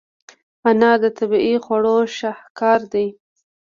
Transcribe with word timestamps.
انار 0.69 0.97
د 1.03 1.05
طبیعي 1.17 1.55
خواړو 1.63 1.95
شاهکار 2.17 2.79
دی. 2.93 3.07